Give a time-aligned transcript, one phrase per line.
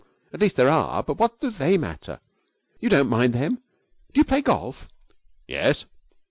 [0.33, 2.21] At least, there are; but what do they matter?
[2.79, 3.59] You don't mind them.
[4.11, 4.87] Do you play golf?'
[5.47, 5.85] 'Yes.'